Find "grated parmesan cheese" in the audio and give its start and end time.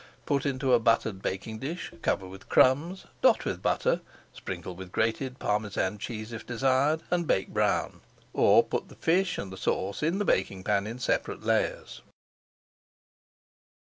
4.91-6.33